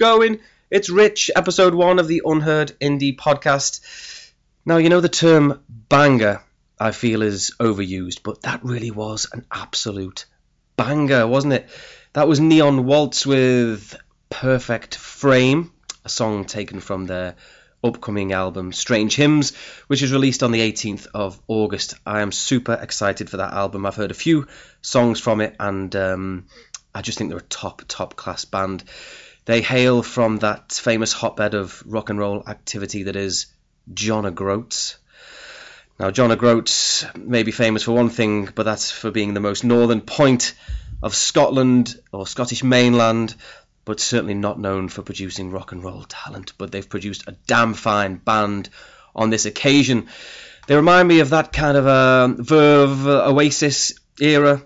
[0.00, 0.40] going?
[0.70, 3.82] It's Rich, episode one of the Unheard Indie podcast.
[4.64, 6.42] Now, you know the term banger,
[6.78, 10.24] I feel, is overused, but that really was an absolute
[10.74, 11.68] banger, wasn't it?
[12.14, 13.94] That was Neon Waltz with
[14.30, 15.70] Perfect Frame,
[16.02, 17.36] a song taken from their
[17.84, 19.54] upcoming album Strange Hymns,
[19.86, 21.92] which is released on the 18th of August.
[22.06, 23.84] I am super excited for that album.
[23.84, 24.46] I've heard a few
[24.80, 26.46] songs from it, and um,
[26.94, 28.82] I just think they're a top, top class band.
[29.44, 33.46] They hail from that famous hotbed of rock and roll activity that is
[33.92, 34.98] John O'Groats.
[35.98, 39.64] Now, John O'Groats may be famous for one thing, but that's for being the most
[39.64, 40.54] northern point
[41.02, 43.34] of Scotland or Scottish mainland,
[43.84, 46.52] but certainly not known for producing rock and roll talent.
[46.58, 48.68] But they've produced a damn fine band
[49.14, 50.08] on this occasion.
[50.66, 54.62] They remind me of that kind of uh, Verve uh, Oasis era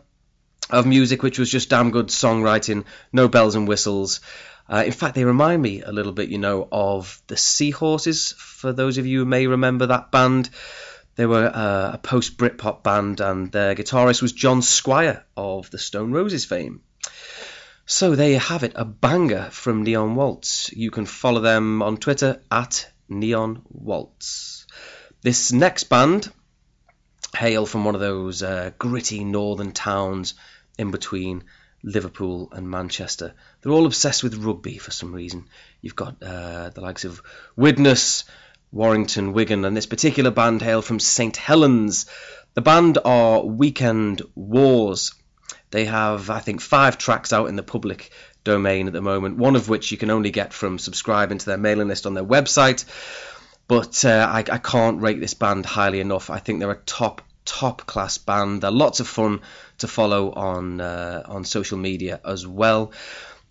[0.71, 4.21] of music, which was just damn good songwriting, no bells and whistles.
[4.69, 8.33] Uh, in fact, they remind me a little bit, you know, of the Seahorses.
[8.33, 10.49] For those of you who may remember that band,
[11.17, 15.79] they were uh, a post Britpop band, and their guitarist was John Squire of the
[15.79, 16.81] Stone Roses fame.
[17.87, 20.73] So there you have it, a banger from Neon Waltz.
[20.73, 24.67] You can follow them on Twitter at Neon Waltz.
[25.21, 26.33] This next band
[27.37, 30.35] hail from one of those uh, gritty northern towns
[30.79, 31.45] in between
[31.85, 33.35] Liverpool and Manchester.
[33.61, 35.47] They're all obsessed with rugby for some reason.
[35.83, 37.23] You've got uh, the likes of
[37.57, 38.25] Widnes,
[38.73, 42.07] Warrington, Wigan, and this particular band hail from St Helens.
[42.55, 45.13] The band are Weekend Wars.
[45.71, 48.11] They have, I think, five tracks out in the public
[48.45, 51.59] domain at the moment, one of which you can only get from subscribing to their
[51.59, 52.85] mailing list on their website.
[53.69, 56.31] But uh, I, I can't rate this band highly enough.
[56.31, 58.63] I think they're a top top class band.
[58.63, 59.41] They're lots of fun
[59.79, 62.93] to follow on uh, on social media as well.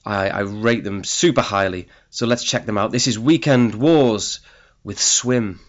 [0.06, 1.88] I, I rate them super highly.
[2.10, 2.92] So let's check them out.
[2.92, 4.40] This is Weekend Wars
[4.84, 5.60] with Swim.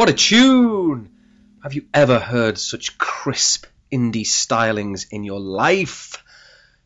[0.00, 1.10] What a tune!
[1.62, 6.24] Have you ever heard such crisp indie stylings in your life?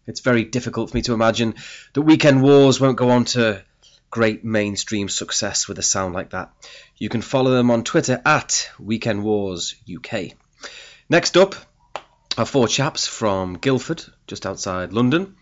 [0.05, 1.55] It's very difficult for me to imagine
[1.93, 3.63] that Weekend Wars won't go on to
[4.11, 6.51] great mainstream success with a sound like that.
[6.97, 10.33] You can follow them on Twitter at Weekend Wars UK.
[11.09, 11.55] Next up
[12.37, 15.37] are four chaps from Guildford, just outside London.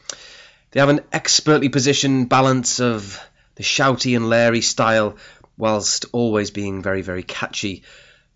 [0.72, 3.18] They have an expertly positioned balance of
[3.54, 5.16] the shouty and leery style
[5.56, 7.82] whilst always being very, very catchy.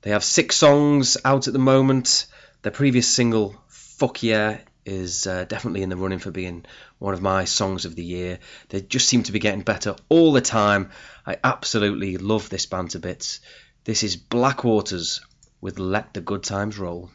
[0.02, 2.26] They have six songs out at the moment.
[2.62, 6.64] Their previous single, Fuck Yeah, is uh, definitely in the running for being
[6.98, 8.38] one of my songs of the year.
[8.68, 10.90] They just seem to be getting better all the time.
[11.26, 13.40] I absolutely love this band to bits.
[13.84, 15.20] This is Blackwaters
[15.60, 17.10] with Let the Good Times Roll.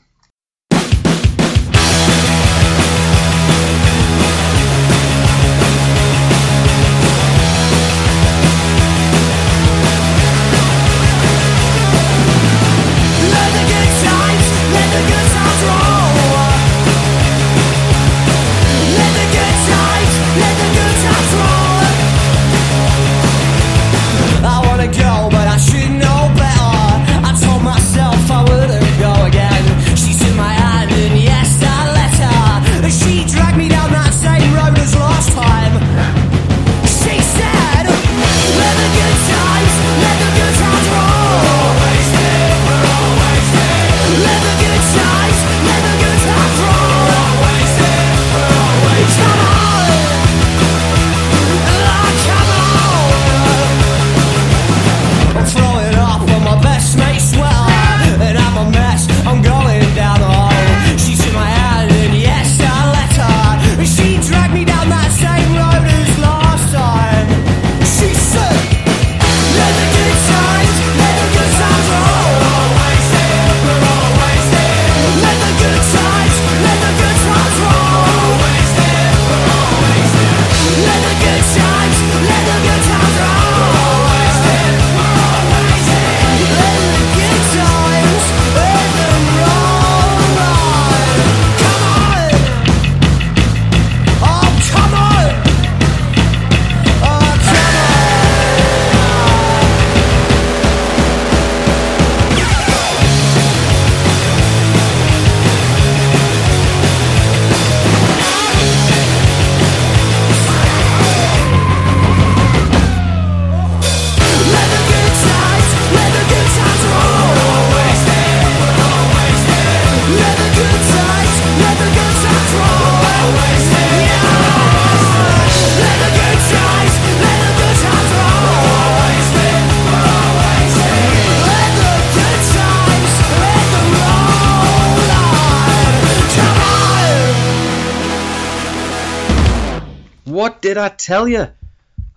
[140.61, 141.47] Did I tell you?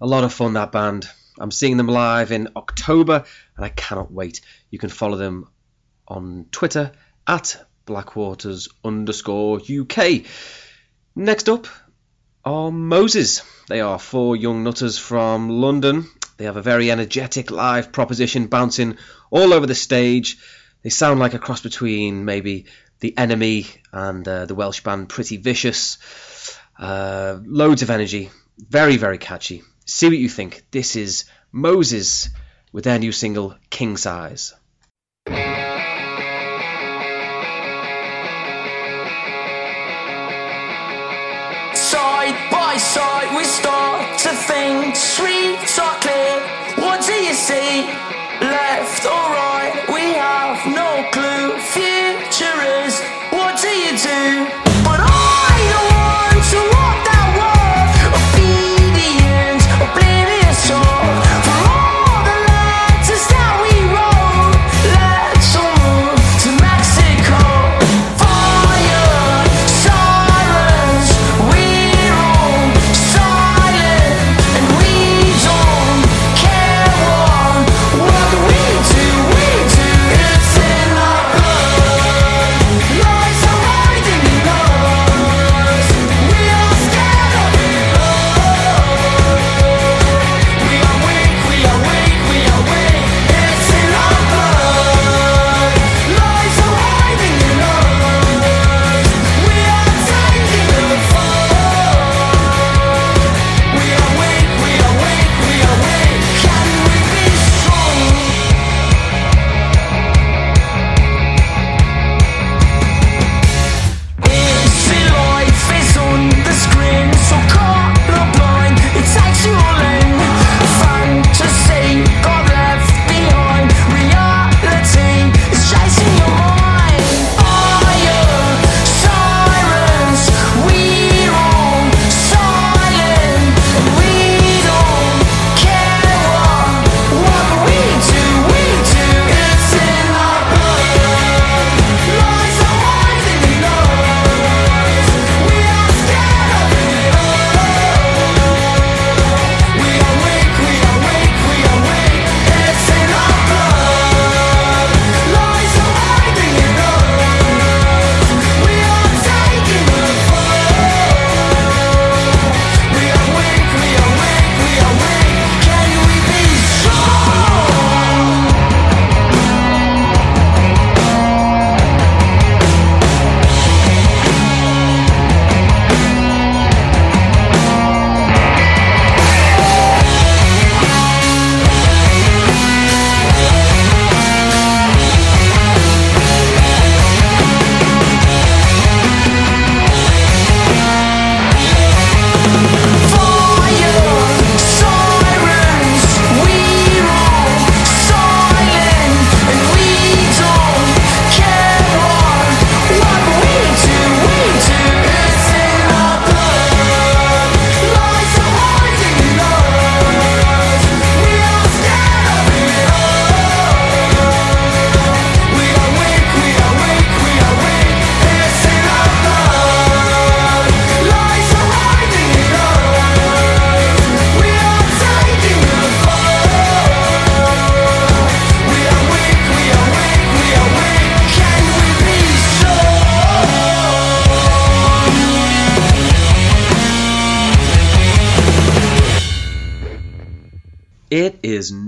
[0.02, 1.08] A lot of fun, that band.
[1.38, 3.24] I'm seeing them live in October
[3.56, 4.42] and I cannot wait.
[4.70, 5.48] You can follow them
[6.06, 6.92] on Twitter
[7.26, 10.26] at Blackwaters underscore UK.
[11.16, 11.66] Next up
[12.44, 13.40] are Moses.
[13.68, 16.06] They are four young nutters from London.
[16.36, 18.98] They have a very energetic live proposition bouncing
[19.30, 20.36] all over the stage.
[20.82, 22.66] They sound like a cross between maybe
[23.00, 25.96] The Enemy and uh, the Welsh band Pretty Vicious.
[26.78, 28.30] Uh, loads of energy.
[28.58, 29.62] Very, very catchy.
[29.86, 30.64] See what you think.
[30.70, 32.28] This is Moses
[32.72, 34.54] with their new single King Size.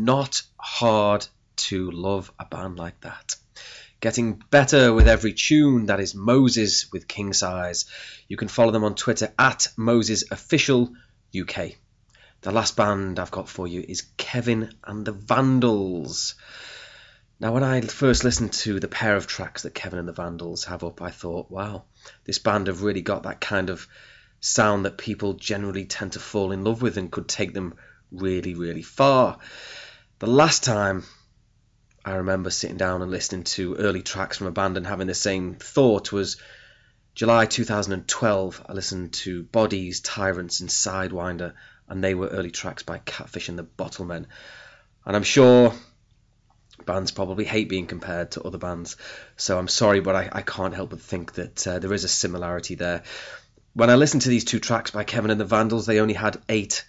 [0.07, 3.35] Not hard to love a band like that.
[4.01, 5.87] Getting better with every tune.
[5.87, 7.87] That is Moses with King Size.
[8.29, 10.93] You can follow them on Twitter at Moses Official
[11.37, 11.73] UK.
[12.43, 16.37] The last band I've got for you is Kevin and the Vandals.
[17.41, 20.67] Now, when I first listened to the pair of tracks that Kevin and the Vandals
[20.67, 21.83] have up, I thought, wow,
[22.25, 23.89] this band have really got that kind of
[24.39, 27.75] sound that people generally tend to fall in love with and could take them
[28.13, 29.39] really, really far.
[30.19, 31.05] The last time
[32.03, 35.15] I remember sitting down and listening to early tracks from a band and having the
[35.15, 36.39] same thought was
[37.15, 38.65] July 2012.
[38.67, 41.53] I listened to Bodies, Tyrants, and Sidewinder,
[41.87, 44.25] and they were early tracks by Catfish and the Bottlemen.
[45.05, 45.75] And I'm sure
[46.87, 48.97] bands probably hate being compared to other bands,
[49.37, 52.09] so I'm sorry, but I, I can't help but think that uh, there is a
[52.09, 53.03] similarity there.
[53.75, 56.41] when I listened to these two tracks by Kevin and the Vandals, they only had
[56.49, 56.87] eight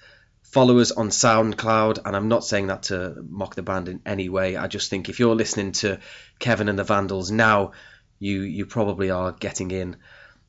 [0.51, 4.55] followers on SoundCloud, and I'm not saying that to mock the band in any way.
[4.55, 5.99] I just think if you're listening to
[6.39, 7.73] Kevin and the Vandals now,
[8.19, 9.97] you you probably are getting in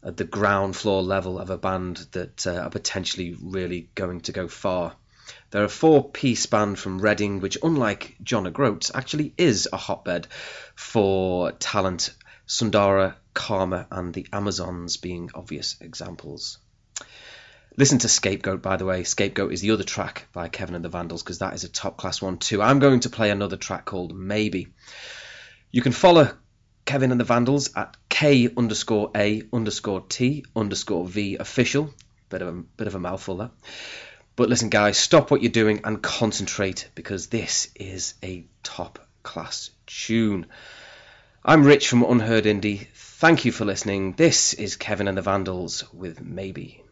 [0.02, 4.32] at the ground floor level of a band that uh, are potentially really going to
[4.32, 4.94] go far.
[5.50, 10.28] They're a four piece band from Reading, which, unlike John O'Groats, actually is a hotbed
[10.74, 12.14] for talent.
[12.46, 16.58] Sundara, Karma, and the Amazons being obvious examples.
[17.78, 19.04] Listen to Scapegoat, by the way.
[19.04, 21.96] Scapegoat is the other track by Kevin and the Vandals because that is a top
[21.96, 22.60] class one too.
[22.60, 24.74] I'm going to play another track called Maybe.
[25.70, 26.32] You can follow
[26.86, 31.94] Kevin and the Vandals at K underscore A underscore T underscore V official.
[32.30, 33.50] Bit of a bit of a mouthful there.
[34.34, 39.70] But listen, guys, stop what you're doing and concentrate because this is a top class
[39.86, 40.46] tune.
[41.44, 42.88] I'm Rich from Unheard Indie.
[42.92, 44.14] Thank you for listening.
[44.14, 46.82] This is Kevin and the Vandals with Maybe.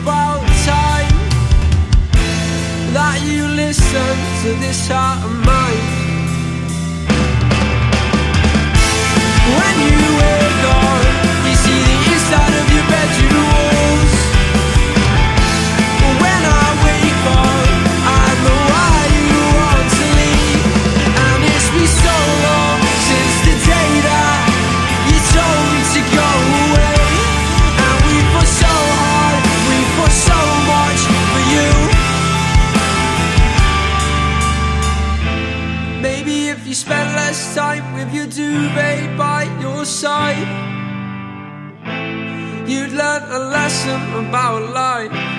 [0.00, 1.16] About time
[2.94, 5.61] that you listen to this heart of mine.
[43.84, 45.31] Lesson about life.